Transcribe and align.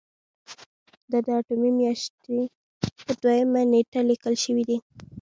دا 1.11 1.19
د 1.25 1.27
اتمې 1.39 1.71
میاشتې 1.79 2.37
په 3.05 3.11
دویمه 3.21 3.61
نیټه 3.71 4.01
لیکل 4.09 4.33
شوی 4.43 4.63
دی. 4.69 4.77